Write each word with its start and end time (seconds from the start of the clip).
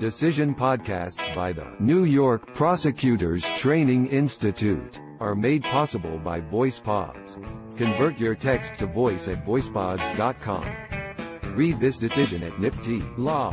Decision 0.00 0.54
podcasts 0.54 1.32
by 1.34 1.52
the 1.52 1.76
New 1.78 2.04
York 2.04 2.54
Prosecutors 2.54 3.44
Training 3.50 4.06
Institute 4.06 4.98
are 5.20 5.34
made 5.34 5.62
possible 5.62 6.16
by 6.16 6.40
VoicePods. 6.40 7.36
Convert 7.76 8.18
your 8.18 8.34
text 8.34 8.76
to 8.76 8.86
voice 8.86 9.28
at 9.28 9.44
voicepods.com. 9.44 11.54
Read 11.54 11.78
this 11.78 11.98
decision 11.98 12.42
at 12.42 12.52
NYPTI 12.52 13.18
Law. 13.18 13.52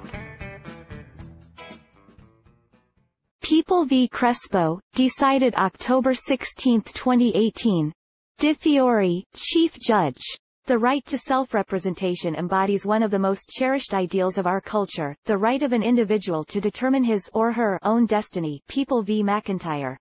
People 3.42 3.84
v. 3.84 4.08
Crespo, 4.08 4.80
decided 4.94 5.54
October 5.56 6.14
16, 6.14 6.80
2018. 6.80 7.92
DiFiore, 8.38 9.24
Chief 9.34 9.78
Judge. 9.78 10.38
The 10.70 10.78
right 10.78 11.04
to 11.06 11.18
self-representation 11.18 12.36
embodies 12.36 12.86
one 12.86 13.02
of 13.02 13.10
the 13.10 13.18
most 13.18 13.50
cherished 13.50 13.92
ideals 13.92 14.38
of 14.38 14.46
our 14.46 14.60
culture, 14.60 15.16
the 15.24 15.36
right 15.36 15.60
of 15.64 15.72
an 15.72 15.82
individual 15.82 16.44
to 16.44 16.60
determine 16.60 17.02
his 17.02 17.28
or 17.34 17.50
her 17.50 17.80
own 17.82 18.06
destiny 18.06 18.62
People 18.68 19.02
v. 19.02 19.20
McIntyre. 19.20 19.96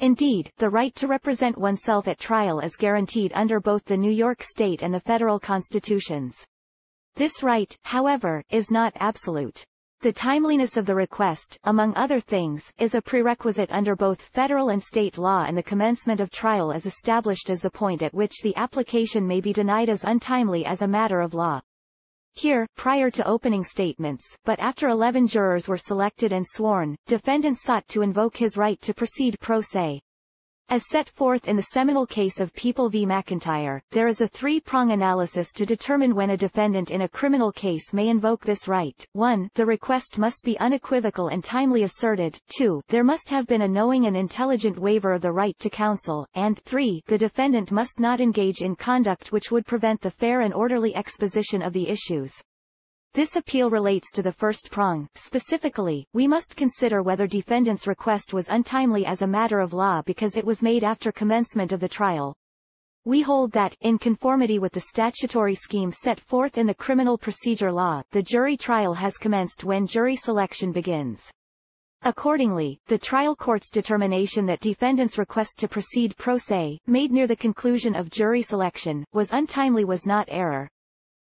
Indeed, 0.00 0.50
the 0.56 0.70
right 0.70 0.92
to 0.96 1.06
represent 1.06 1.56
oneself 1.56 2.08
at 2.08 2.18
trial 2.18 2.58
is 2.58 2.74
guaranteed 2.74 3.30
under 3.36 3.60
both 3.60 3.84
the 3.84 3.96
New 3.96 4.10
York 4.10 4.42
State 4.42 4.82
and 4.82 4.92
the 4.92 4.98
federal 4.98 5.38
constitutions. 5.38 6.44
This 7.14 7.44
right, 7.44 7.72
however, 7.84 8.42
is 8.50 8.72
not 8.72 8.92
absolute. 8.96 9.64
The 10.02 10.12
timeliness 10.12 10.76
of 10.76 10.84
the 10.84 10.96
request, 10.96 11.60
among 11.62 11.94
other 11.94 12.18
things, 12.18 12.72
is 12.76 12.96
a 12.96 13.00
prerequisite 13.00 13.70
under 13.70 13.94
both 13.94 14.20
federal 14.20 14.68
and 14.68 14.82
state 14.82 15.16
law 15.16 15.44
and 15.46 15.56
the 15.56 15.62
commencement 15.62 16.18
of 16.18 16.28
trial 16.28 16.72
is 16.72 16.86
established 16.86 17.48
as 17.48 17.62
the 17.62 17.70
point 17.70 18.02
at 18.02 18.12
which 18.12 18.42
the 18.42 18.56
application 18.56 19.24
may 19.24 19.40
be 19.40 19.52
denied 19.52 19.88
as 19.88 20.02
untimely 20.02 20.66
as 20.66 20.82
a 20.82 20.88
matter 20.88 21.20
of 21.20 21.34
law. 21.34 21.60
Here, 22.34 22.66
prior 22.76 23.12
to 23.12 23.28
opening 23.28 23.62
statements, 23.62 24.24
but 24.44 24.58
after 24.58 24.88
11 24.88 25.28
jurors 25.28 25.68
were 25.68 25.76
selected 25.76 26.32
and 26.32 26.44
sworn, 26.48 26.96
defendant 27.06 27.58
sought 27.58 27.86
to 27.86 28.02
invoke 28.02 28.36
his 28.36 28.56
right 28.56 28.80
to 28.80 28.92
proceed 28.92 29.38
pro 29.38 29.60
se. 29.60 30.00
As 30.72 30.88
set 30.88 31.06
forth 31.06 31.48
in 31.48 31.56
the 31.56 31.68
seminal 31.74 32.06
case 32.06 32.40
of 32.40 32.54
People 32.54 32.88
v. 32.88 33.04
McIntyre, 33.04 33.82
there 33.90 34.06
is 34.06 34.22
a 34.22 34.26
three-prong 34.26 34.90
analysis 34.90 35.52
to 35.52 35.66
determine 35.66 36.14
when 36.14 36.30
a 36.30 36.36
defendant 36.38 36.90
in 36.90 37.02
a 37.02 37.08
criminal 37.10 37.52
case 37.52 37.92
may 37.92 38.08
invoke 38.08 38.42
this 38.42 38.66
right. 38.66 39.06
1. 39.12 39.50
The 39.54 39.66
request 39.66 40.18
must 40.18 40.42
be 40.42 40.58
unequivocal 40.60 41.28
and 41.28 41.44
timely 41.44 41.82
asserted. 41.82 42.40
2. 42.56 42.80
There 42.88 43.04
must 43.04 43.28
have 43.28 43.46
been 43.46 43.60
a 43.60 43.68
knowing 43.68 44.06
and 44.06 44.16
intelligent 44.16 44.78
waiver 44.78 45.12
of 45.12 45.20
the 45.20 45.32
right 45.32 45.58
to 45.58 45.68
counsel. 45.68 46.26
And 46.34 46.58
3. 46.60 47.02
The 47.06 47.18
defendant 47.18 47.70
must 47.70 48.00
not 48.00 48.22
engage 48.22 48.62
in 48.62 48.74
conduct 48.74 49.30
which 49.30 49.50
would 49.50 49.66
prevent 49.66 50.00
the 50.00 50.10
fair 50.10 50.40
and 50.40 50.54
orderly 50.54 50.96
exposition 50.96 51.60
of 51.60 51.74
the 51.74 51.86
issues. 51.86 52.32
This 53.14 53.36
appeal 53.36 53.68
relates 53.68 54.10
to 54.12 54.22
the 54.22 54.32
first 54.32 54.70
prong. 54.70 55.06
Specifically, 55.14 56.06
we 56.14 56.26
must 56.26 56.56
consider 56.56 57.02
whether 57.02 57.26
defendant's 57.26 57.86
request 57.86 58.32
was 58.32 58.48
untimely 58.48 59.04
as 59.04 59.20
a 59.20 59.26
matter 59.26 59.60
of 59.60 59.74
law 59.74 60.00
because 60.00 60.34
it 60.34 60.46
was 60.46 60.62
made 60.62 60.82
after 60.82 61.12
commencement 61.12 61.72
of 61.72 61.80
the 61.80 61.90
trial. 61.90 62.34
We 63.04 63.20
hold 63.20 63.52
that, 63.52 63.76
in 63.82 63.98
conformity 63.98 64.58
with 64.58 64.72
the 64.72 64.80
statutory 64.80 65.54
scheme 65.54 65.92
set 65.92 66.20
forth 66.20 66.56
in 66.56 66.66
the 66.66 66.74
criminal 66.74 67.18
procedure 67.18 67.70
law, 67.70 68.00
the 68.12 68.22
jury 68.22 68.56
trial 68.56 68.94
has 68.94 69.18
commenced 69.18 69.62
when 69.62 69.86
jury 69.86 70.16
selection 70.16 70.72
begins. 70.72 71.30
Accordingly, 72.00 72.80
the 72.86 72.98
trial 72.98 73.36
court's 73.36 73.70
determination 73.70 74.46
that 74.46 74.60
defendant's 74.60 75.18
request 75.18 75.58
to 75.58 75.68
proceed 75.68 76.16
pro 76.16 76.38
se, 76.38 76.78
made 76.86 77.12
near 77.12 77.26
the 77.26 77.36
conclusion 77.36 77.94
of 77.94 78.08
jury 78.08 78.40
selection, 78.40 79.04
was 79.12 79.34
untimely 79.34 79.84
was 79.84 80.06
not 80.06 80.24
error. 80.30 80.66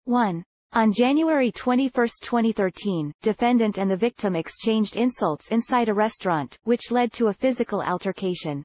1. 0.05 0.45
On 0.75 0.91
January 0.91 1.53
21, 1.53 1.93
2013, 1.93 3.13
defendant 3.21 3.77
and 3.77 3.91
the 3.91 3.97
victim 3.97 4.35
exchanged 4.35 4.97
insults 4.97 5.49
inside 5.51 5.91
a 5.91 5.95
restaurant, 5.95 6.59
which 6.65 6.91
led 6.91 7.13
to 7.13 7.27
a 7.27 7.33
physical 7.35 7.83
altercation. 7.83 8.65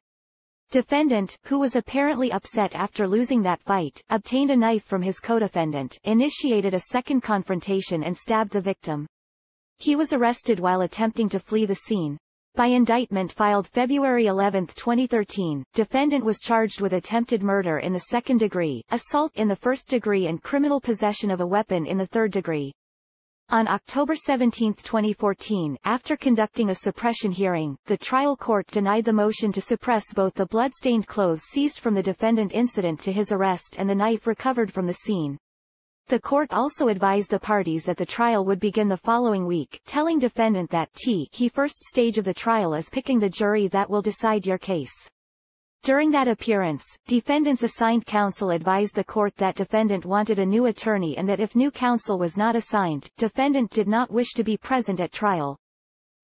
Defendant, 0.71 1.37
who 1.43 1.59
was 1.59 1.75
apparently 1.75 2.31
upset 2.31 2.75
after 2.75 3.09
losing 3.09 3.41
that 3.41 3.61
fight, 3.61 4.01
obtained 4.09 4.51
a 4.51 4.55
knife 4.55 4.85
from 4.85 5.01
his 5.01 5.19
co-defendant, 5.19 5.99
initiated 6.05 6.73
a 6.73 6.79
second 6.91 7.23
confrontation 7.23 8.05
and 8.05 8.15
stabbed 8.15 8.53
the 8.53 8.61
victim. 8.61 9.05
He 9.77 9.97
was 9.97 10.13
arrested 10.13 10.61
while 10.61 10.81
attempting 10.81 11.27
to 11.27 11.39
flee 11.39 11.65
the 11.65 11.75
scene. 11.75 12.17
By 12.57 12.65
indictment 12.65 13.31
filed 13.31 13.67
February 13.67 14.25
11, 14.25 14.65
2013, 14.65 15.63
defendant 15.75 16.25
was 16.25 16.39
charged 16.39 16.81
with 16.81 16.93
attempted 16.93 17.43
murder 17.43 17.77
in 17.77 17.93
the 17.93 17.99
second 18.09 18.39
degree, 18.39 18.81
assault 18.89 19.31
in 19.35 19.47
the 19.47 19.55
first 19.55 19.91
degree 19.91 20.25
and 20.25 20.41
criminal 20.41 20.81
possession 20.81 21.29
of 21.29 21.39
a 21.39 21.45
weapon 21.45 21.85
in 21.85 21.99
the 21.99 22.07
third 22.07 22.31
degree. 22.31 22.73
On 23.49 23.67
October 23.67 24.15
17, 24.15 24.73
2014, 24.73 25.77
after 25.83 26.17
conducting 26.17 26.71
a 26.71 26.75
suppression 26.75 27.31
hearing, 27.31 27.77
the 27.85 27.95
trial 27.95 28.35
court 28.35 28.65
denied 28.65 29.05
the 29.05 29.13
motion 29.13 29.51
to 29.51 29.61
suppress 29.61 30.11
both 30.15 30.33
the 30.33 30.47
blood-stained 30.47 31.05
clothes 31.05 31.43
seized 31.43 31.77
from 31.77 31.93
the 31.93 32.01
defendant 32.01 32.55
incident 32.55 32.99
to 33.01 33.11
his 33.11 33.31
arrest 33.31 33.75
and 33.77 33.87
the 33.87 33.93
knife 33.93 34.25
recovered 34.25 34.73
from 34.73 34.87
the 34.87 34.93
scene. 34.93 35.37
The 36.09 36.21
court 36.21 36.53
also 36.53 36.87
advised 36.87 37.31
the 37.31 37.39
parties 37.39 37.83
that 37.83 37.97
the 37.97 38.05
trial 38.05 38.45
would 38.45 38.61
begin 38.61 38.87
the 38.87 38.95
following 38.95 39.45
week, 39.45 39.81
telling 39.85 40.19
defendant 40.19 40.69
that 40.69 40.93
t 40.93 41.27
he 41.33 41.49
first 41.49 41.83
stage 41.83 42.17
of 42.17 42.23
the 42.23 42.33
trial 42.33 42.73
is 42.73 42.89
picking 42.89 43.19
the 43.19 43.27
jury 43.27 43.67
that 43.67 43.89
will 43.89 44.01
decide 44.01 44.45
your 44.45 44.57
case. 44.57 44.93
During 45.83 46.11
that 46.11 46.29
appearance, 46.29 46.85
defendant's 47.07 47.63
assigned 47.63 48.05
counsel 48.05 48.51
advised 48.51 48.95
the 48.95 49.03
court 49.03 49.35
that 49.35 49.55
defendant 49.55 50.05
wanted 50.05 50.39
a 50.39 50.45
new 50.45 50.67
attorney 50.67 51.17
and 51.17 51.27
that 51.27 51.41
if 51.41 51.57
new 51.57 51.71
counsel 51.71 52.17
was 52.17 52.37
not 52.37 52.55
assigned, 52.55 53.09
defendant 53.17 53.71
did 53.71 53.89
not 53.89 54.09
wish 54.09 54.31
to 54.35 54.45
be 54.45 54.55
present 54.55 55.01
at 55.01 55.11
trial. 55.11 55.57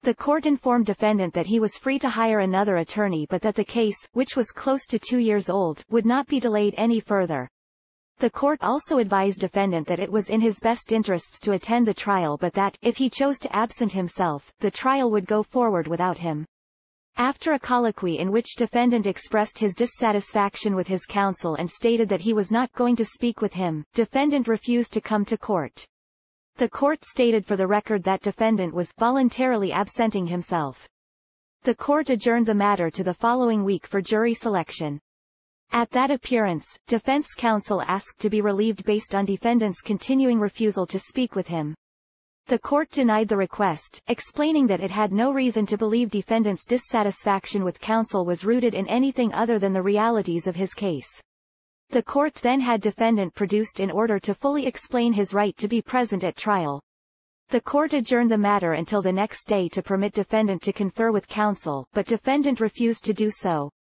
The 0.03 0.15
court 0.15 0.45
informed 0.45 0.85
defendant 0.85 1.33
that 1.33 1.47
he 1.47 1.59
was 1.59 1.77
free 1.77 1.99
to 1.99 2.09
hire 2.09 2.39
another 2.39 2.77
attorney 2.77 3.27
but 3.29 3.41
that 3.41 3.55
the 3.55 3.65
case, 3.65 3.97
which 4.13 4.37
was 4.37 4.51
close 4.51 4.87
to 4.87 4.97
two 4.97 5.19
years 5.19 5.49
old, 5.49 5.83
would 5.89 6.05
not 6.05 6.27
be 6.27 6.39
delayed 6.39 6.73
any 6.77 7.01
further. 7.01 7.49
The 8.19 8.29
court 8.29 8.59
also 8.61 8.99
advised 8.99 9.41
defendant 9.41 9.87
that 9.87 9.99
it 9.99 10.11
was 10.11 10.29
in 10.29 10.39
his 10.39 10.59
best 10.59 10.91
interests 10.91 11.39
to 11.41 11.53
attend 11.53 11.87
the 11.87 11.93
trial 11.93 12.37
but 12.37 12.53
that, 12.53 12.77
if 12.81 12.97
he 12.97 13.09
chose 13.09 13.39
to 13.39 13.55
absent 13.55 13.91
himself, 13.91 14.51
the 14.59 14.71
trial 14.71 15.11
would 15.11 15.25
go 15.25 15.43
forward 15.43 15.87
without 15.87 16.17
him. 16.19 16.45
After 17.17 17.53
a 17.53 17.59
colloquy 17.59 18.17
in 18.17 18.31
which 18.31 18.55
defendant 18.55 19.05
expressed 19.05 19.59
his 19.59 19.75
dissatisfaction 19.75 20.75
with 20.75 20.87
his 20.87 21.05
counsel 21.05 21.55
and 21.55 21.69
stated 21.69 22.09
that 22.09 22.21
he 22.21 22.33
was 22.33 22.51
not 22.51 22.71
going 22.73 22.95
to 22.95 23.05
speak 23.05 23.39
with 23.39 23.53
him, 23.53 23.83
defendant 23.93 24.47
refused 24.47 24.93
to 24.93 25.01
come 25.01 25.23
to 25.25 25.37
court. 25.37 25.85
The 26.55 26.69
court 26.69 27.03
stated 27.03 27.45
for 27.45 27.55
the 27.55 27.67
record 27.67 28.03
that 28.03 28.21
defendant 28.21 28.73
was 28.73 28.93
voluntarily 28.97 29.71
absenting 29.71 30.27
himself. 30.27 30.87
The 31.63 31.75
court 31.75 32.09
adjourned 32.09 32.45
the 32.45 32.55
matter 32.55 32.89
to 32.89 33.03
the 33.03 33.13
following 33.13 33.63
week 33.63 33.85
for 33.85 34.01
jury 34.01 34.33
selection. 34.33 34.99
At 35.73 35.89
that 35.89 36.11
appearance, 36.11 36.67
defense 36.85 37.33
counsel 37.33 37.81
asked 37.81 38.19
to 38.19 38.29
be 38.29 38.41
relieved 38.41 38.85
based 38.85 39.15
on 39.15 39.25
defendant's 39.25 39.81
continuing 39.81 40.39
refusal 40.39 40.85
to 40.85 40.99
speak 40.99 41.35
with 41.35 41.47
him. 41.47 41.73
The 42.45 42.59
court 42.59 42.91
denied 42.91 43.27
the 43.27 43.37
request, 43.37 43.99
explaining 44.05 44.67
that 44.67 44.81
it 44.81 44.91
had 44.91 45.11
no 45.11 45.33
reason 45.33 45.65
to 45.65 45.77
believe 45.77 46.11
defendant's 46.11 46.67
dissatisfaction 46.67 47.63
with 47.63 47.79
counsel 47.79 48.23
was 48.23 48.45
rooted 48.45 48.75
in 48.75 48.87
anything 48.87 49.33
other 49.33 49.57
than 49.57 49.73
the 49.73 49.81
realities 49.81 50.45
of 50.45 50.55
his 50.55 50.75
case. 50.75 51.09
The 51.89 52.03
court 52.03 52.35
then 52.35 52.61
had 52.61 52.79
defendant 52.79 53.33
produced 53.33 53.79
in 53.79 53.89
order 53.89 54.19
to 54.19 54.35
fully 54.35 54.67
explain 54.67 55.13
his 55.13 55.33
right 55.33 55.57
to 55.57 55.67
be 55.67 55.81
present 55.81 56.23
at 56.23 56.35
trial. 56.35 56.81
The 57.49 57.61
court 57.61 57.93
adjourned 57.93 58.29
the 58.29 58.37
matter 58.37 58.73
until 58.73 59.01
the 59.01 59.11
next 59.11 59.47
day 59.47 59.69
to 59.69 59.81
permit 59.81 60.13
defendant 60.13 60.61
to 60.63 60.71
confer 60.71 61.11
with 61.11 61.27
counsel, 61.27 61.87
but 61.93 62.05
defendant 62.05 62.59
refused 62.59 63.03
to 63.05 63.13
do 63.13 63.31
so. 63.31 63.71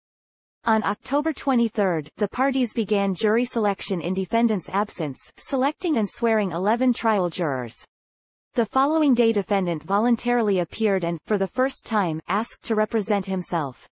On 0.64 0.84
October 0.84 1.32
23, 1.32 2.04
the 2.18 2.28
parties 2.28 2.72
began 2.72 3.16
jury 3.16 3.44
selection 3.44 4.00
in 4.00 4.14
defendant's 4.14 4.68
absence, 4.68 5.18
selecting 5.36 5.96
and 5.96 6.08
swearing 6.08 6.52
11 6.52 6.92
trial 6.92 7.28
jurors. 7.28 7.74
The 8.54 8.66
following 8.66 9.12
day 9.12 9.32
defendant 9.32 9.82
voluntarily 9.82 10.60
appeared 10.60 11.02
and, 11.02 11.18
for 11.26 11.36
the 11.36 11.48
first 11.48 11.84
time, 11.84 12.20
asked 12.28 12.62
to 12.66 12.76
represent 12.76 13.26
himself. 13.26 13.88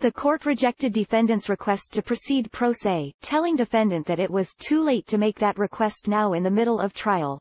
The 0.00 0.12
court 0.12 0.44
rejected 0.44 0.92
defendant's 0.92 1.48
request 1.48 1.94
to 1.94 2.02
proceed 2.02 2.52
pro 2.52 2.72
se, 2.72 3.12
telling 3.22 3.56
defendant 3.56 4.04
that 4.06 4.20
it 4.20 4.30
was 4.30 4.54
too 4.58 4.82
late 4.82 5.06
to 5.06 5.16
make 5.16 5.38
that 5.38 5.58
request 5.58 6.06
now 6.06 6.34
in 6.34 6.42
the 6.42 6.50
middle 6.50 6.80
of 6.80 6.92
trial. 6.92 7.40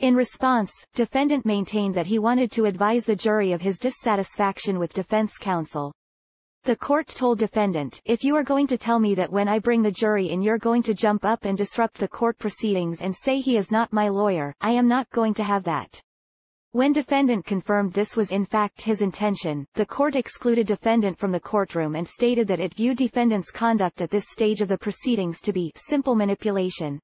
In 0.00 0.16
response, 0.16 0.72
defendant 0.94 1.46
maintained 1.46 1.94
that 1.94 2.08
he 2.08 2.18
wanted 2.18 2.50
to 2.52 2.64
advise 2.64 3.04
the 3.04 3.14
jury 3.14 3.52
of 3.52 3.60
his 3.60 3.78
dissatisfaction 3.78 4.80
with 4.80 4.92
defense 4.92 5.38
counsel. 5.38 5.92
The 6.64 6.76
court 6.76 7.08
told 7.08 7.40
defendant, 7.40 8.00
if 8.06 8.24
you 8.24 8.34
are 8.36 8.42
going 8.42 8.66
to 8.68 8.78
tell 8.78 8.98
me 8.98 9.14
that 9.16 9.30
when 9.30 9.48
I 9.48 9.58
bring 9.58 9.82
the 9.82 9.92
jury 9.92 10.30
in 10.30 10.40
you're 10.40 10.56
going 10.56 10.82
to 10.84 10.94
jump 10.94 11.22
up 11.22 11.44
and 11.44 11.58
disrupt 11.58 11.98
the 11.98 12.08
court 12.08 12.38
proceedings 12.38 13.02
and 13.02 13.14
say 13.14 13.38
he 13.40 13.58
is 13.58 13.70
not 13.70 13.92
my 13.92 14.08
lawyer, 14.08 14.54
I 14.62 14.70
am 14.70 14.88
not 14.88 15.10
going 15.10 15.34
to 15.34 15.44
have 15.44 15.64
that. 15.64 16.00
When 16.72 16.92
defendant 16.92 17.44
confirmed 17.44 17.92
this 17.92 18.16
was 18.16 18.32
in 18.32 18.46
fact 18.46 18.80
his 18.80 19.02
intention, 19.02 19.66
the 19.74 19.84
court 19.84 20.16
excluded 20.16 20.66
defendant 20.66 21.18
from 21.18 21.32
the 21.32 21.38
courtroom 21.38 21.94
and 21.94 22.08
stated 22.08 22.48
that 22.48 22.60
it 22.60 22.72
viewed 22.72 22.96
defendant's 22.96 23.50
conduct 23.50 24.00
at 24.00 24.10
this 24.10 24.24
stage 24.30 24.62
of 24.62 24.68
the 24.68 24.78
proceedings 24.78 25.42
to 25.42 25.52
be 25.52 25.70
simple 25.76 26.14
manipulation. 26.14 26.98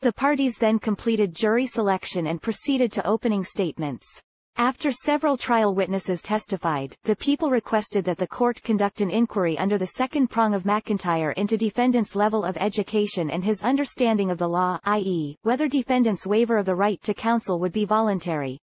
The 0.00 0.14
parties 0.14 0.56
then 0.56 0.78
completed 0.78 1.34
jury 1.34 1.66
selection 1.66 2.26
and 2.26 2.40
proceeded 2.40 2.90
to 2.92 3.06
opening 3.06 3.44
statements. 3.44 4.22
After 4.60 4.90
several 4.90 5.36
trial 5.36 5.72
witnesses 5.72 6.20
testified, 6.20 6.96
the 7.04 7.14
people 7.14 7.48
requested 7.48 8.04
that 8.06 8.18
the 8.18 8.26
court 8.26 8.60
conduct 8.64 9.00
an 9.00 9.08
inquiry 9.08 9.56
under 9.56 9.78
the 9.78 9.86
second 9.86 10.30
prong 10.30 10.52
of 10.52 10.64
McIntyre 10.64 11.32
into 11.34 11.56
defendant's 11.56 12.16
level 12.16 12.42
of 12.42 12.56
education 12.56 13.30
and 13.30 13.44
his 13.44 13.62
understanding 13.62 14.32
of 14.32 14.38
the 14.38 14.48
law 14.48 14.80
i.e., 14.82 15.36
whether 15.42 15.68
defendant's 15.68 16.26
waiver 16.26 16.56
of 16.56 16.66
the 16.66 16.74
right 16.74 17.00
to 17.02 17.14
counsel 17.14 17.60
would 17.60 17.72
be 17.72 17.84
voluntary. 17.84 18.58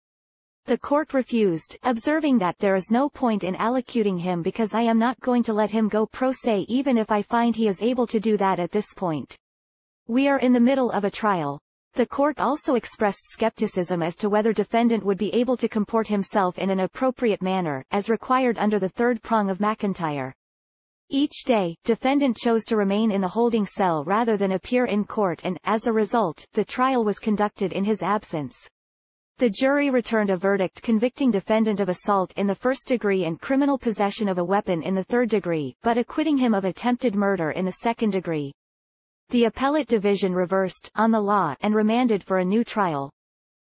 The 0.64 0.78
court 0.78 1.14
refused, 1.14 1.78
observing 1.84 2.38
that 2.38 2.58
there 2.58 2.74
is 2.74 2.90
no 2.90 3.08
point 3.08 3.44
in 3.44 3.54
allocuting 3.54 4.18
him 4.18 4.42
because 4.42 4.74
I 4.74 4.82
am 4.82 4.98
not 4.98 5.20
going 5.20 5.44
to 5.44 5.52
let 5.52 5.70
him 5.70 5.86
go 5.86 6.06
pro 6.06 6.32
se 6.32 6.66
even 6.68 6.98
if 6.98 7.12
I 7.12 7.22
find 7.22 7.54
he 7.54 7.68
is 7.68 7.82
able 7.84 8.08
to 8.08 8.18
do 8.18 8.36
that 8.38 8.58
at 8.58 8.72
this 8.72 8.92
point. 8.96 9.36
We 10.08 10.26
are 10.26 10.40
in 10.40 10.52
the 10.52 10.58
middle 10.58 10.90
of 10.90 11.04
a 11.04 11.10
trial, 11.10 11.60
the 11.94 12.06
court 12.06 12.38
also 12.40 12.74
expressed 12.74 13.28
skepticism 13.30 14.02
as 14.02 14.16
to 14.16 14.28
whether 14.28 14.52
defendant 14.52 15.04
would 15.04 15.18
be 15.18 15.32
able 15.32 15.56
to 15.56 15.68
comport 15.68 16.08
himself 16.08 16.58
in 16.58 16.70
an 16.70 16.80
appropriate 16.80 17.40
manner, 17.40 17.84
as 17.90 18.10
required 18.10 18.58
under 18.58 18.78
the 18.78 18.88
third 18.88 19.22
prong 19.22 19.48
of 19.48 19.58
McIntyre. 19.58 20.32
Each 21.10 21.44
day, 21.44 21.76
defendant 21.84 22.36
chose 22.36 22.64
to 22.64 22.76
remain 22.76 23.10
in 23.10 23.20
the 23.20 23.28
holding 23.28 23.64
cell 23.64 24.04
rather 24.04 24.36
than 24.36 24.52
appear 24.52 24.86
in 24.86 25.04
court 25.04 25.44
and, 25.44 25.58
as 25.64 25.86
a 25.86 25.92
result, 25.92 26.44
the 26.54 26.64
trial 26.64 27.04
was 27.04 27.18
conducted 27.18 27.72
in 27.72 27.84
his 27.84 28.02
absence. 28.02 28.68
The 29.38 29.50
jury 29.50 29.90
returned 29.90 30.30
a 30.30 30.36
verdict 30.36 30.82
convicting 30.82 31.30
defendant 31.30 31.80
of 31.80 31.88
assault 31.88 32.32
in 32.36 32.46
the 32.46 32.54
first 32.54 32.88
degree 32.88 33.24
and 33.24 33.40
criminal 33.40 33.78
possession 33.78 34.28
of 34.28 34.38
a 34.38 34.44
weapon 34.44 34.82
in 34.82 34.94
the 34.94 35.04
third 35.04 35.28
degree, 35.28 35.76
but 35.82 35.98
acquitting 35.98 36.38
him 36.38 36.54
of 36.54 36.64
attempted 36.64 37.14
murder 37.14 37.50
in 37.50 37.64
the 37.64 37.72
second 37.72 38.10
degree. 38.10 38.52
The 39.30 39.44
appellate 39.44 39.88
division 39.88 40.34
reversed, 40.34 40.90
on 40.94 41.10
the 41.10 41.20
law, 41.20 41.54
and 41.60 41.74
remanded 41.74 42.22
for 42.22 42.38
a 42.38 42.44
new 42.44 42.62
trial. 42.62 43.10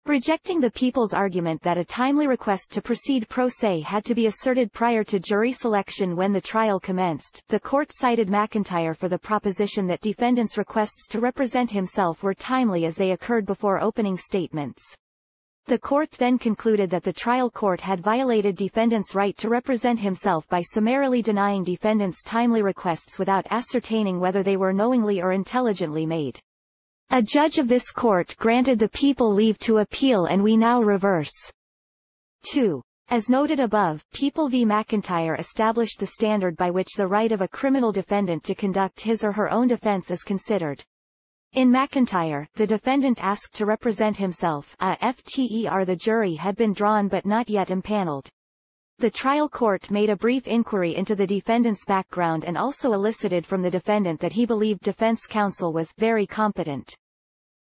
Rejecting 0.06 0.60
the 0.60 0.72
people's 0.72 1.14
argument 1.14 1.62
that 1.62 1.78
a 1.78 1.86
timely 1.86 2.26
request 2.26 2.72
to 2.74 2.82
proceed 2.82 3.28
pro 3.30 3.48
se 3.48 3.82
had 3.82 4.04
to 4.06 4.16
be 4.16 4.26
asserted 4.26 4.74
prior 4.74 5.04
to 5.04 5.20
jury 5.20 5.52
selection 5.52 6.16
when 6.16 6.34
the 6.34 6.42
trial 6.42 6.80
commenced, 6.80 7.44
the 7.50 7.60
court 7.60 7.92
cited 7.92 8.28
McIntyre 8.28 8.96
for 8.96 9.08
the 9.08 9.20
proposition 9.20 9.86
that 9.88 10.02
defendant's 10.02 10.58
requests 10.58 11.08
to 11.10 11.20
represent 11.20 11.70
himself 11.70 12.24
were 12.24 12.34
timely 12.34 12.86
as 12.86 12.96
they 12.96 13.12
occurred 13.12 13.46
before 13.46 13.82
opening 13.82 14.18
statements. 14.18 14.82
The 15.70 15.78
court 15.78 16.10
then 16.10 16.40
concluded 16.40 16.90
that 16.90 17.04
the 17.04 17.14
trial 17.14 17.52
court 17.52 17.80
had 17.80 18.02
violated 18.02 18.56
defendant's 18.56 19.14
right 19.14 19.38
to 19.38 19.50
represent 19.50 20.00
himself 20.00 20.50
by 20.50 20.64
summarily 20.64 21.22
denying 21.22 21.64
defendant's 21.64 22.24
timely 22.24 22.64
requests 22.64 23.20
without 23.20 23.46
ascertaining 23.52 24.20
whether 24.20 24.42
they 24.42 24.58
were 24.58 24.74
knowingly 24.74 25.22
or 25.22 25.32
intelligently 25.32 26.08
made. 26.08 26.40
A 27.12 27.22
judge 27.22 27.60
of 27.60 27.68
this 27.68 27.92
court 27.92 28.36
granted 28.40 28.80
the 28.80 28.90
people 28.90 29.32
leave 29.32 29.60
to 29.60 29.78
appeal 29.78 30.26
and 30.26 30.42
we 30.42 30.58
now 30.58 30.82
reverse. 30.82 31.52
2. 32.52 32.82
As 33.10 33.30
noted 33.30 33.60
above, 33.60 34.04
People 34.12 34.50
v. 34.50 34.66
McIntyre 34.66 35.38
established 35.38 36.00
the 36.00 36.08
standard 36.08 36.58
by 36.58 36.72
which 36.72 36.96
the 36.98 37.06
right 37.06 37.32
of 37.32 37.42
a 37.42 37.48
criminal 37.48 37.92
defendant 37.92 38.44
to 38.46 38.56
conduct 38.56 39.02
his 39.02 39.24
or 39.24 39.34
her 39.34 39.52
own 39.52 39.68
defense 39.68 40.10
is 40.10 40.24
considered. 40.24 40.84
In 41.54 41.72
McIntyre, 41.72 42.46
the 42.54 42.68
defendant 42.68 43.24
asked 43.24 43.56
to 43.56 43.66
represent 43.66 44.18
himself 44.18 44.76
a 44.80 44.96
FTER 44.98 45.84
the 45.84 45.96
jury 45.96 46.36
had 46.36 46.56
been 46.56 46.74
drawn 46.74 47.08
but 47.08 47.26
not 47.26 47.50
yet 47.50 47.72
impaneled. 47.72 48.30
The 49.00 49.10
trial 49.10 49.50
court 49.50 49.90
made 49.90 50.12
a 50.12 50.16
brief 50.16 50.48
inquiry 50.48 50.96
into 50.96 51.16
the 51.16 51.26
defendant's 51.26 51.86
background 51.86 52.46
and 52.46 52.56
also 52.56 52.94
elicited 52.94 53.48
from 53.48 53.64
the 53.64 53.72
defendant 53.72 54.20
that 54.20 54.34
he 54.34 54.46
believed 54.46 54.82
defense 54.82 55.26
counsel 55.26 55.74
was 55.74 55.92
very 55.98 56.28
competent. 56.28 56.96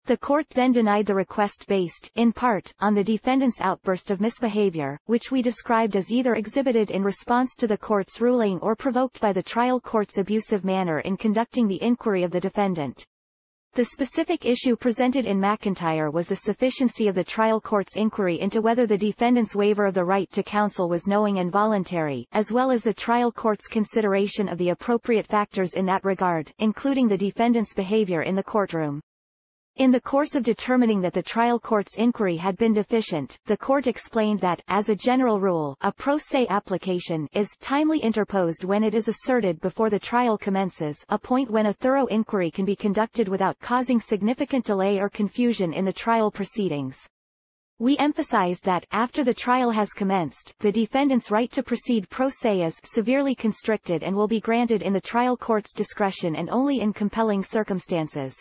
The 0.05 0.19
court 0.19 0.47
then 0.51 0.73
denied 0.73 1.07
the 1.07 1.15
request 1.15 1.65
based, 1.67 2.11
in 2.15 2.33
part, 2.33 2.75
on 2.81 2.95
the 2.95 3.05
defendant's 3.05 3.61
outburst 3.61 4.11
of 4.11 4.21
misbehavior, 4.21 4.99
which 5.07 5.31
we 5.31 5.41
described 5.41 5.97
as 5.97 6.13
either 6.13 6.35
exhibited 6.35 6.91
in 6.91 7.03
response 7.03 7.57
to 7.57 7.67
the 7.67 7.79
court's 7.79 8.21
ruling 8.21 8.59
or 8.61 8.77
provoked 8.77 9.21
by 9.21 9.33
the 9.33 9.43
trial 9.43 9.81
court's 9.81 10.19
abusive 10.19 10.65
manner 10.65 11.01
in 11.01 11.17
conducting 11.17 11.69
the 11.69 11.83
inquiry 11.83 12.23
of 12.23 12.33
the 12.33 12.41
defendant. 12.41 13.07
The 13.75 13.85
specific 13.85 14.45
issue 14.45 14.75
presented 14.75 15.25
in 15.25 15.39
McIntyre 15.39 16.13
was 16.13 16.27
the 16.27 16.37
sufficiency 16.37 17.07
of 17.07 17.15
the 17.15 17.23
trial 17.23 17.61
court's 17.61 17.97
inquiry 17.97 18.41
into 18.41 18.61
whether 18.61 18.87
the 18.87 18.99
defendant's 18.99 19.55
waiver 19.55 19.87
of 19.87 19.95
the 19.95 20.05
right 20.05 20.29
to 20.33 20.43
counsel 20.43 20.89
was 20.89 21.07
knowing 21.07 21.39
and 21.39 21.53
voluntary, 21.53 22.27
as 22.33 22.51
well 22.51 22.71
as 22.71 22.83
the 22.83 22.93
trial 22.93 23.31
court's 23.31 23.69
consideration 23.69 24.49
of 24.49 24.59
the 24.59 24.71
appropriate 24.71 25.27
factors 25.27 25.75
in 25.75 25.87
that 25.87 26.05
regard, 26.05 26.53
including 26.59 27.07
the 27.07 27.17
defendant's 27.17 27.75
behavior 27.75 28.23
in 28.23 28.35
the 28.35 28.43
courtroom. 28.43 29.01
In 29.79 29.93
the 29.93 30.01
course 30.01 30.35
of 30.35 30.43
determining 30.43 31.01
that 31.03 31.13
the 31.13 31.23
trial 31.23 31.61
court's 31.61 31.95
inquiry 31.95 32.37
had 32.37 32.57
been 32.57 32.73
deficient, 32.73 33.39
the 33.47 33.57
court 33.57 33.87
explained 33.87 34.41
that, 34.41 34.61
as 34.67 34.89
a 34.89 34.97
general 34.97 35.39
rule, 35.39 35.77
a 35.83 35.93
pro 35.93 36.17
se 36.17 36.49
application 36.51 37.29
is 37.33 37.57
timely 37.61 38.01
interposed 38.01 38.65
when 38.65 38.83
it 38.83 38.93
is 38.93 39.07
asserted 39.07 39.61
before 39.61 39.89
the 39.89 40.01
trial 40.01 40.37
commences 40.37 41.07
a 41.11 41.17
point 41.17 41.49
when 41.49 41.67
a 41.67 41.73
thorough 41.73 42.07
inquiry 42.07 42.51
can 42.51 42.65
be 42.65 42.75
conducted 42.75 43.29
without 43.29 43.57
causing 43.61 44.01
significant 44.01 44.65
delay 44.65 44.99
or 44.99 45.09
confusion 45.09 45.73
in 45.73 45.85
the 45.85 45.93
trial 45.93 46.33
proceedings. 46.33 47.09
We 47.79 47.97
emphasized 47.99 48.65
that, 48.65 48.85
after 48.91 49.23
the 49.23 49.33
trial 49.33 49.71
has 49.71 49.93
commenced, 49.93 50.57
the 50.59 50.73
defendant's 50.73 51.31
right 51.31 51.53
to 51.53 51.63
proceed 51.63 52.11
pro 52.11 52.31
se 52.31 52.63
is 52.63 52.81
severely 52.83 53.37
constricted 53.37 54.03
and 54.03 54.17
will 54.17 54.27
be 54.27 54.41
granted 54.41 54.83
in 54.83 54.93
the 54.93 55.01
trial 55.01 55.37
court's 55.37 55.73
discretion 55.73 56.35
and 56.35 56.51
only 56.51 56.81
in 56.81 56.93
compelling 56.93 57.45
circumstances. 57.45 58.35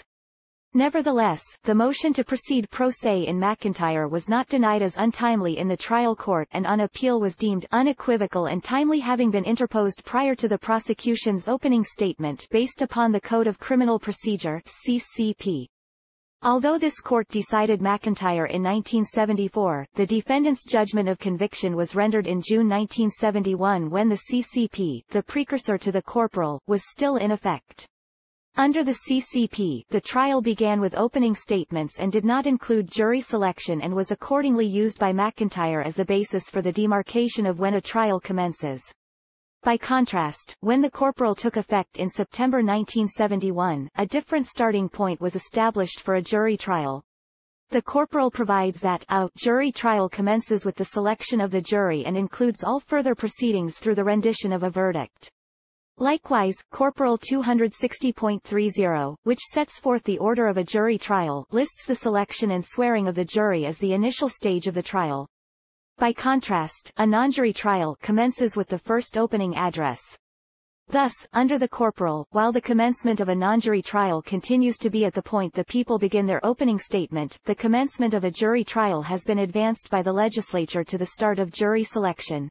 Nevertheless, 0.77 1.41
the 1.63 1.73
motion 1.73 2.13
to 2.13 2.23
proceed 2.23 2.69
pro 2.69 2.91
se 2.91 3.25
in 3.25 3.39
McIntyre 3.39 4.07
was 4.07 4.29
not 4.29 4.47
denied 4.47 4.83
as 4.83 4.95
untimely 4.95 5.57
in 5.57 5.67
the 5.67 5.75
trial 5.75 6.15
court 6.15 6.47
and 6.51 6.67
on 6.67 6.81
appeal 6.81 7.19
was 7.19 7.35
deemed 7.35 7.65
unequivocal 7.71 8.45
and 8.45 8.63
timely 8.63 8.99
having 8.99 9.31
been 9.31 9.43
interposed 9.43 10.05
prior 10.05 10.35
to 10.35 10.47
the 10.47 10.59
prosecution's 10.59 11.47
opening 11.47 11.83
statement 11.83 12.47
based 12.51 12.83
upon 12.83 13.11
the 13.11 13.19
Code 13.19 13.47
of 13.47 13.57
Criminal 13.57 13.97
Procedure 13.97 14.61
CCP. 14.67 15.65
Although 16.43 16.77
this 16.77 17.01
court 17.01 17.27
decided 17.29 17.79
McIntyre 17.79 18.47
in 18.47 18.61
1974, 18.61 19.87
the 19.95 20.05
defendant's 20.05 20.63
judgment 20.63 21.09
of 21.09 21.17
conviction 21.17 21.75
was 21.75 21.95
rendered 21.95 22.27
in 22.27 22.39
June 22.39 22.69
1971 22.69 23.89
when 23.89 24.09
the 24.09 24.21
CCP, 24.31 25.05
the 25.09 25.23
precursor 25.23 25.79
to 25.79 25.91
the 25.91 26.03
corporal, 26.03 26.61
was 26.67 26.83
still 26.91 27.15
in 27.15 27.31
effect. 27.31 27.87
Under 28.59 28.83
the 28.83 28.97
CCP, 29.07 29.83
the 29.89 30.01
trial 30.01 30.41
began 30.41 30.81
with 30.81 30.95
opening 30.95 31.35
statements 31.35 31.99
and 31.99 32.11
did 32.11 32.25
not 32.25 32.47
include 32.47 32.89
jury 32.89 33.21
selection 33.21 33.81
and 33.81 33.93
was 33.93 34.09
accordingly 34.09 34.65
used 34.65 34.97
by 34.97 35.13
McIntyre 35.13 35.85
as 35.85 35.95
the 35.95 36.03
basis 36.03 36.49
for 36.49 36.63
the 36.63 36.71
demarcation 36.71 37.45
of 37.45 37.59
when 37.59 37.75
a 37.75 37.81
trial 37.81 38.19
commences. 38.19 38.81
By 39.61 39.77
contrast, 39.77 40.55
when 40.61 40.81
the 40.81 40.89
corporal 40.89 41.35
took 41.35 41.55
effect 41.55 41.97
in 41.97 42.09
September 42.09 42.57
1971, 42.57 43.89
a 43.95 44.05
different 44.07 44.47
starting 44.47 44.89
point 44.89 45.21
was 45.21 45.35
established 45.35 45.99
for 45.99 46.15
a 46.15 46.21
jury 46.23 46.57
trial. 46.57 47.03
The 47.69 47.83
corporal 47.83 48.31
provides 48.31 48.79
that 48.79 49.05
a 49.09 49.29
jury 49.37 49.71
trial 49.71 50.09
commences 50.09 50.65
with 50.65 50.77
the 50.77 50.85
selection 50.85 51.41
of 51.41 51.51
the 51.51 51.61
jury 51.61 52.05
and 52.07 52.17
includes 52.17 52.63
all 52.63 52.79
further 52.79 53.13
proceedings 53.13 53.77
through 53.77 53.95
the 53.95 54.03
rendition 54.03 54.51
of 54.51 54.63
a 54.63 54.71
verdict. 54.71 55.31
Likewise, 55.99 56.55
Corporal 56.71 57.17
260.30, 57.17 59.15
which 59.23 59.39
sets 59.39 59.79
forth 59.79 60.03
the 60.03 60.19
order 60.19 60.45
of 60.45 60.57
a 60.57 60.63
jury 60.63 60.99
trial, 60.99 61.47
lists 61.51 61.87
the 61.87 61.95
selection 61.95 62.51
and 62.51 62.63
swearing 62.63 63.07
of 63.07 63.15
the 63.15 63.25
jury 63.25 63.65
as 63.65 63.79
the 63.79 63.93
initial 63.93 64.29
stage 64.29 64.67
of 64.67 64.75
the 64.75 64.83
trial. 64.83 65.27
By 65.97 66.13
contrast, 66.13 66.93
a 66.97 67.07
non-jury 67.07 67.51
trial 67.51 67.97
commences 68.03 68.55
with 68.55 68.67
the 68.67 68.77
first 68.77 69.17
opening 69.17 69.55
address. 69.55 69.99
Thus, 70.87 71.13
under 71.33 71.57
the 71.57 71.67
corporal, 71.67 72.27
while 72.29 72.51
the 72.51 72.61
commencement 72.61 73.19
of 73.19 73.29
a 73.29 73.35
non-jury 73.35 73.81
trial 73.81 74.21
continues 74.21 74.77
to 74.77 74.91
be 74.91 75.03
at 75.03 75.15
the 75.15 75.23
point 75.23 75.55
the 75.55 75.65
people 75.65 75.97
begin 75.97 76.27
their 76.27 76.45
opening 76.45 76.77
statement, 76.77 77.39
the 77.45 77.55
commencement 77.55 78.13
of 78.13 78.23
a 78.23 78.29
jury 78.29 78.63
trial 78.63 79.01
has 79.01 79.25
been 79.25 79.39
advanced 79.39 79.89
by 79.89 80.03
the 80.03 80.13
legislature 80.13 80.83
to 80.83 80.97
the 80.99 81.07
start 81.07 81.39
of 81.39 81.51
jury 81.51 81.83
selection. 81.83 82.49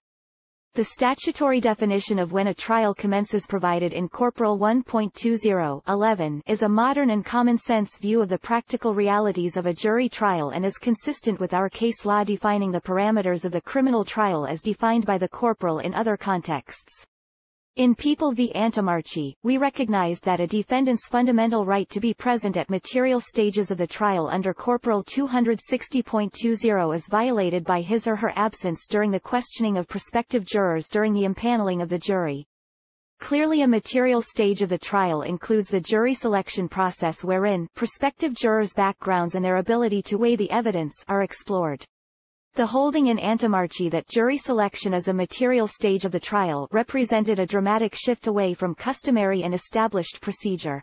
The 0.76 0.84
statutory 0.84 1.58
definition 1.58 2.18
of 2.18 2.32
when 2.32 2.48
a 2.48 2.54
trial 2.54 2.92
commences 2.92 3.46
provided 3.46 3.94
in 3.94 4.10
Corporal 4.10 4.58
1.20 4.58 6.42
is 6.46 6.60
a 6.62 6.68
modern 6.68 7.08
and 7.08 7.24
common-sense 7.24 7.96
view 7.96 8.20
of 8.20 8.28
the 8.28 8.36
practical 8.36 8.92
realities 8.92 9.56
of 9.56 9.64
a 9.64 9.72
jury 9.72 10.10
trial 10.10 10.50
and 10.50 10.66
is 10.66 10.76
consistent 10.76 11.40
with 11.40 11.54
our 11.54 11.70
case 11.70 12.04
law 12.04 12.24
defining 12.24 12.72
the 12.72 12.80
parameters 12.82 13.46
of 13.46 13.52
the 13.52 13.60
criminal 13.62 14.04
trial 14.04 14.44
as 14.46 14.60
defined 14.60 15.06
by 15.06 15.16
the 15.16 15.28
corporal 15.28 15.78
in 15.78 15.94
other 15.94 16.18
contexts. 16.18 17.06
In 17.76 17.94
People 17.94 18.32
v. 18.32 18.50
Antommarchi, 18.54 19.34
we 19.42 19.58
recognize 19.58 20.20
that 20.20 20.40
a 20.40 20.46
defendant's 20.46 21.08
fundamental 21.08 21.66
right 21.66 21.86
to 21.90 22.00
be 22.00 22.14
present 22.14 22.56
at 22.56 22.70
material 22.70 23.20
stages 23.20 23.70
of 23.70 23.76
the 23.76 23.86
trial 23.86 24.28
under 24.28 24.54
Corporal 24.54 25.04
260.20 25.04 26.94
is 26.94 27.06
violated 27.06 27.64
by 27.64 27.82
his 27.82 28.06
or 28.06 28.16
her 28.16 28.32
absence 28.34 28.88
during 28.88 29.10
the 29.10 29.20
questioning 29.20 29.76
of 29.76 29.86
prospective 29.88 30.46
jurors 30.46 30.88
during 30.88 31.12
the 31.12 31.24
impaneling 31.24 31.82
of 31.82 31.90
the 31.90 31.98
jury. 31.98 32.46
Clearly 33.20 33.60
a 33.60 33.68
material 33.68 34.22
stage 34.22 34.62
of 34.62 34.70
the 34.70 34.78
trial 34.78 35.20
includes 35.20 35.68
the 35.68 35.78
jury 35.78 36.14
selection 36.14 36.70
process 36.70 37.22
wherein 37.22 37.68
prospective 37.74 38.32
jurors' 38.32 38.72
backgrounds 38.72 39.34
and 39.34 39.44
their 39.44 39.58
ability 39.58 40.00
to 40.00 40.16
weigh 40.16 40.36
the 40.36 40.50
evidence 40.50 41.04
are 41.08 41.22
explored. 41.22 41.84
The 42.56 42.64
holding 42.64 43.08
in 43.08 43.18
Antommarchi 43.18 43.90
that 43.90 44.08
jury 44.08 44.38
selection 44.38 44.94
is 44.94 45.08
a 45.08 45.12
material 45.12 45.66
stage 45.66 46.06
of 46.06 46.12
the 46.12 46.18
trial 46.18 46.68
represented 46.72 47.38
a 47.38 47.44
dramatic 47.44 47.94
shift 47.94 48.28
away 48.28 48.54
from 48.54 48.74
customary 48.74 49.42
and 49.42 49.52
established 49.52 50.22
procedure. 50.22 50.82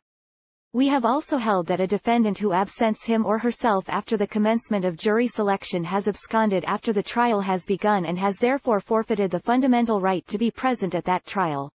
We 0.74 0.88
have 0.90 1.04
also 1.04 1.40
held 1.40 1.66
that 1.66 1.80
a 1.80 1.88
defendant 1.88 2.38
who 2.38 2.54
absents 2.54 3.06
him 3.06 3.26
or 3.26 3.40
herself 3.40 3.90
after 3.90 4.18
the 4.18 4.28
commencement 4.28 4.86
of 4.86 4.98
jury 4.98 5.26
selection 5.26 5.84
has 5.86 6.08
absconded 6.08 6.64
after 6.66 6.94
the 6.94 7.02
trial 7.02 7.42
has 7.42 7.66
begun 7.66 8.06
and 8.06 8.20
has 8.20 8.38
therefore 8.38 8.80
forfeited 8.80 9.32
the 9.32 9.40
fundamental 9.40 10.00
right 10.00 10.28
to 10.28 10.38
be 10.38 10.52
present 10.52 10.94
at 10.94 11.06
that 11.06 11.26
trial. 11.26 11.72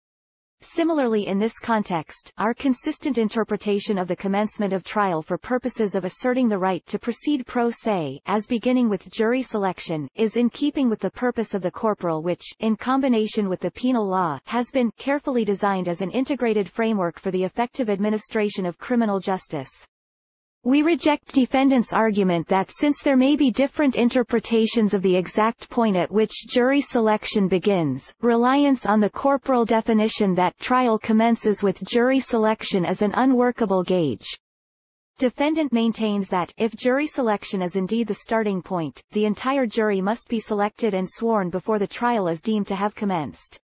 Similarly 0.60 1.26
in 1.26 1.38
this 1.38 1.58
context, 1.58 2.32
our 2.38 2.54
consistent 2.54 3.18
interpretation 3.18 3.98
of 3.98 4.08
the 4.08 4.16
commencement 4.16 4.72
of 4.72 4.84
trial 4.84 5.22
for 5.22 5.36
purposes 5.36 5.94
of 5.94 6.04
asserting 6.04 6.48
the 6.48 6.58
right 6.58 6.84
to 6.86 6.98
proceed 6.98 7.46
pro 7.46 7.70
se 7.70 8.20
as 8.26 8.46
beginning 8.46 8.88
with 8.88 9.10
jury 9.10 9.42
selection, 9.42 10.08
is 10.14 10.36
in 10.36 10.50
keeping 10.50 10.88
with 10.88 11.00
the 11.00 11.10
purpose 11.10 11.54
of 11.54 11.62
the 11.62 11.70
corporal 11.70 12.22
which, 12.22 12.54
in 12.60 12.76
combination 12.76 13.48
with 13.48 13.60
the 13.60 13.70
penal 13.70 14.06
law, 14.06 14.38
has 14.44 14.70
been 14.70 14.90
carefully 14.98 15.44
designed 15.44 15.88
as 15.88 16.00
an 16.00 16.10
integrated 16.10 16.68
framework 16.68 17.18
for 17.18 17.30
the 17.30 17.44
effective 17.44 17.88
administration 17.90 18.66
of 18.66 18.78
criminal 18.78 19.20
justice. 19.20 19.86
We 20.66 20.82
reject 20.82 21.32
defendants' 21.32 21.92
argument 21.92 22.48
that 22.48 22.72
since 22.72 23.00
there 23.00 23.16
may 23.16 23.36
be 23.36 23.52
different 23.52 23.94
interpretations 23.94 24.94
of 24.94 25.02
the 25.02 25.14
exact 25.14 25.70
point 25.70 25.94
at 25.94 26.10
which 26.10 26.48
jury 26.48 26.80
selection 26.80 27.46
begins, 27.46 28.12
reliance 28.20 28.84
on 28.84 28.98
the 28.98 29.08
corporal 29.08 29.64
definition 29.64 30.34
that 30.34 30.58
trial 30.58 30.98
commences 30.98 31.62
with 31.62 31.84
jury 31.84 32.18
selection 32.18 32.84
is 32.84 33.00
an 33.00 33.12
unworkable 33.14 33.84
gauge. 33.84 34.26
Defendant 35.18 35.72
maintains 35.72 36.28
that, 36.30 36.52
if 36.58 36.74
jury 36.74 37.06
selection 37.06 37.62
is 37.62 37.76
indeed 37.76 38.08
the 38.08 38.14
starting 38.14 38.60
point, 38.60 39.00
the 39.12 39.24
entire 39.24 39.66
jury 39.66 40.00
must 40.00 40.28
be 40.28 40.40
selected 40.40 40.94
and 40.94 41.08
sworn 41.08 41.48
before 41.48 41.78
the 41.78 41.86
trial 41.86 42.26
is 42.26 42.42
deemed 42.42 42.66
to 42.66 42.74
have 42.74 42.96
commenced. 42.96 43.60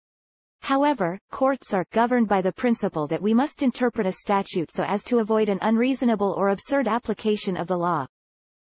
However, 0.62 1.18
courts 1.30 1.74
are 1.74 1.86
governed 1.92 2.28
by 2.28 2.42
the 2.42 2.52
principle 2.52 3.06
that 3.08 3.22
we 3.22 3.34
must 3.34 3.62
interpret 3.62 4.06
a 4.06 4.12
statute 4.12 4.70
so 4.70 4.84
as 4.84 5.02
to 5.04 5.18
avoid 5.18 5.48
an 5.48 5.58
unreasonable 5.62 6.34
or 6.36 6.50
absurd 6.50 6.86
application 6.86 7.56
of 7.56 7.66
the 7.66 7.76
law. 7.76 8.06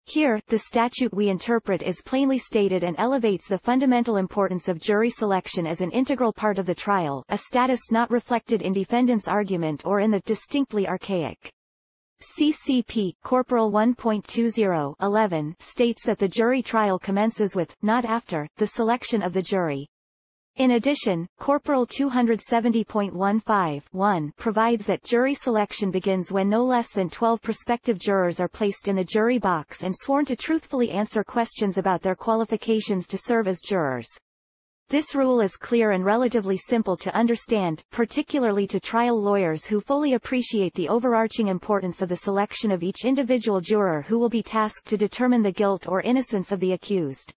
Here, 0.05 0.41
the 0.47 0.59
statute 0.59 1.13
we 1.13 1.29
interpret 1.29 1.83
is 1.83 2.01
plainly 2.03 2.39
stated 2.39 2.83
and 2.83 2.95
elevates 2.97 3.47
the 3.47 3.59
fundamental 3.59 4.17
importance 4.17 4.67
of 4.67 4.81
jury 4.81 5.09
selection 5.09 5.67
as 5.67 5.79
an 5.79 5.91
integral 5.91 6.33
part 6.33 6.57
of 6.57 6.65
the 6.65 6.73
trial, 6.73 7.23
a 7.29 7.37
status 7.37 7.91
not 7.91 8.09
reflected 8.09 8.61
in 8.61 8.73
defendant's 8.73 9.27
argument 9.27 9.85
or 9.85 9.99
in 9.99 10.09
the 10.09 10.21
distinctly 10.21 10.87
archaic 10.87 11.51
CCP 12.21 13.13
Corporal 13.23 13.71
1.20 13.71 15.59
states 15.59 16.05
that 16.05 16.19
the 16.19 16.27
jury 16.27 16.61
trial 16.61 16.99
commences 16.99 17.55
with, 17.55 17.75
not 17.81 18.05
after, 18.05 18.47
the 18.57 18.67
selection 18.67 19.23
of 19.23 19.33
the 19.33 19.41
jury. 19.41 19.87
In 20.57 20.71
addition, 20.71 21.29
Corporal 21.39 21.87
270.15 21.87 24.35
provides 24.35 24.85
that 24.85 25.03
jury 25.03 25.33
selection 25.33 25.91
begins 25.91 26.29
when 26.31 26.49
no 26.49 26.61
less 26.63 26.91
than 26.91 27.09
12 27.09 27.41
prospective 27.41 27.97
jurors 27.97 28.41
are 28.41 28.49
placed 28.49 28.87
in 28.87 28.97
the 28.97 29.03
jury 29.03 29.39
box 29.39 29.81
and 29.81 29.95
sworn 29.95 30.25
to 30.25 30.35
truthfully 30.35 30.91
answer 30.91 31.23
questions 31.23 31.77
about 31.77 32.01
their 32.01 32.15
qualifications 32.15 33.07
to 33.07 33.17
serve 33.17 33.47
as 33.47 33.61
jurors. 33.61 34.09
This 34.89 35.15
rule 35.15 35.39
is 35.39 35.55
clear 35.55 35.91
and 35.91 36.03
relatively 36.03 36.57
simple 36.57 36.97
to 36.97 37.15
understand, 37.15 37.85
particularly 37.91 38.67
to 38.67 38.81
trial 38.81 39.17
lawyers 39.17 39.63
who 39.63 39.79
fully 39.79 40.15
appreciate 40.15 40.73
the 40.73 40.89
overarching 40.89 41.47
importance 41.47 42.01
of 42.01 42.09
the 42.09 42.17
selection 42.17 42.71
of 42.71 42.83
each 42.83 43.05
individual 43.05 43.61
juror 43.61 44.01
who 44.01 44.19
will 44.19 44.27
be 44.27 44.43
tasked 44.43 44.85
to 44.87 44.97
determine 44.97 45.43
the 45.43 45.53
guilt 45.53 45.87
or 45.87 46.01
innocence 46.01 46.51
of 46.51 46.59
the 46.59 46.73
accused. 46.73 47.33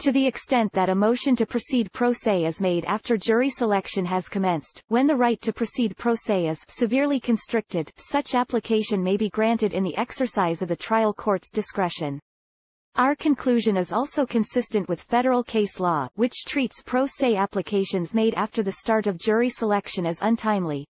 To 0.00 0.12
the 0.12 0.26
extent 0.26 0.72
that 0.74 0.90
a 0.90 0.94
motion 0.94 1.34
to 1.36 1.46
proceed 1.46 1.90
pro 1.92 2.12
se 2.12 2.44
is 2.44 2.60
made 2.60 2.84
after 2.84 3.16
jury 3.16 3.48
selection 3.48 4.04
has 4.04 4.28
commenced, 4.28 4.82
when 4.88 5.06
the 5.06 5.16
right 5.16 5.40
to 5.40 5.54
proceed 5.54 5.96
pro 5.96 6.14
se 6.14 6.48
is 6.48 6.64
severely 6.68 7.18
constricted, 7.18 7.90
such 7.96 8.34
application 8.34 9.02
may 9.02 9.16
be 9.16 9.30
granted 9.30 9.72
in 9.72 9.82
the 9.82 9.96
exercise 9.96 10.60
of 10.60 10.68
the 10.68 10.76
trial 10.76 11.14
court's 11.14 11.50
discretion. 11.50 12.20
Our 12.96 13.16
conclusion 13.16 13.76
is 13.76 13.90
also 13.90 14.26
consistent 14.26 14.88
with 14.88 15.02
federal 15.02 15.42
case 15.42 15.80
law, 15.80 16.08
which 16.14 16.44
treats 16.46 16.82
pro 16.82 17.06
se 17.06 17.34
applications 17.36 18.14
made 18.14 18.34
after 18.34 18.62
the 18.62 18.72
start 18.72 19.06
of 19.06 19.18
jury 19.18 19.48
selection 19.48 20.04
as 20.04 20.18
untimely. 20.20 20.86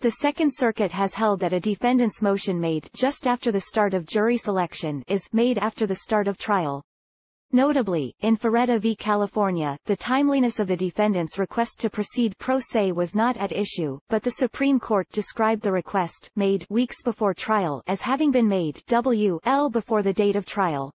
The 0.00 0.12
Second 0.12 0.50
Circuit 0.54 0.92
has 0.92 1.14
held 1.14 1.40
that 1.40 1.52
a 1.52 1.58
defendant's 1.58 2.22
motion 2.22 2.60
made 2.60 2.88
just 2.94 3.26
after 3.26 3.50
the 3.50 3.62
start 3.62 3.94
of 3.94 4.06
jury 4.06 4.36
selection 4.36 5.02
is 5.08 5.28
made 5.32 5.58
after 5.58 5.88
the 5.88 5.96
start 5.96 6.28
of 6.28 6.38
trial. 6.38 6.84
Notably, 7.52 8.14
in 8.20 8.36
Faretta 8.36 8.78
v. 8.78 8.94
California, 8.94 9.78
the 9.86 9.96
timeliness 9.96 10.58
of 10.58 10.68
the 10.68 10.76
defendant's 10.76 11.38
request 11.38 11.80
to 11.80 11.88
proceed 11.88 12.36
pro 12.38 12.58
se 12.58 12.92
was 12.92 13.16
not 13.16 13.38
at 13.38 13.52
issue, 13.52 13.98
but 14.10 14.22
the 14.22 14.32
Supreme 14.32 14.78
Court 14.78 15.08
described 15.08 15.62
the 15.62 15.72
request, 15.72 16.30
made 16.36 16.66
weeks 16.68 17.02
before 17.02 17.32
trial, 17.32 17.82
as 17.86 18.02
having 18.02 18.30
been 18.30 18.48
made 18.48 18.82
w 18.86 19.40
l 19.44 19.70
before 19.70 20.02
the 20.02 20.12
date 20.12 20.36
of 20.36 20.44
trial. 20.44 20.92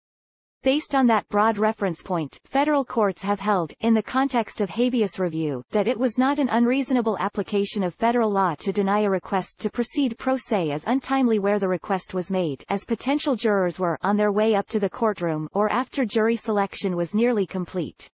Based 0.64 0.92
on 0.92 1.06
that 1.06 1.28
broad 1.28 1.56
reference 1.56 2.02
point, 2.02 2.40
federal 2.44 2.84
courts 2.84 3.22
have 3.22 3.38
held, 3.38 3.72
in 3.80 3.94
the 3.94 4.02
context 4.02 4.60
of 4.60 4.68
habeas 4.68 5.20
review, 5.20 5.62
that 5.70 5.86
it 5.86 5.96
was 5.96 6.18
not 6.18 6.40
an 6.40 6.48
unreasonable 6.48 7.16
application 7.20 7.84
of 7.84 7.94
federal 7.94 8.28
law 8.28 8.56
to 8.56 8.72
deny 8.72 9.02
a 9.02 9.10
request 9.10 9.60
to 9.60 9.70
proceed 9.70 10.18
pro 10.18 10.36
se 10.36 10.72
as 10.72 10.84
untimely 10.88 11.38
where 11.38 11.60
the 11.60 11.68
request 11.68 12.12
was 12.12 12.28
made 12.28 12.64
as 12.68 12.84
potential 12.84 13.36
jurors 13.36 13.78
were 13.78 13.96
on 14.02 14.16
their 14.16 14.32
way 14.32 14.56
up 14.56 14.66
to 14.66 14.80
the 14.80 14.90
courtroom 14.90 15.48
or 15.52 15.70
after 15.70 16.04
jury 16.04 16.34
selection 16.34 16.96
was 16.96 17.14
nearly 17.14 17.46
complete. 17.46 18.10